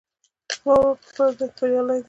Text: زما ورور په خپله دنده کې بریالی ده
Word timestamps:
زما 0.53 0.73
ورور 0.79 0.97
په 1.01 1.05
خپله 1.09 1.29
دنده 1.37 1.45
کې 1.55 1.59
بریالی 1.59 1.97
ده 1.99 1.99